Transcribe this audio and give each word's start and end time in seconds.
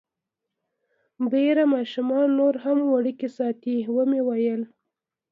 بیر 1.31 1.57
ماشومه 1.73 2.19
نوره 2.37 2.59
هم 2.65 2.77
وړوکې 2.91 3.27
ساتي، 3.37 3.75
ومې 3.95 4.21
ویل. 4.27 4.61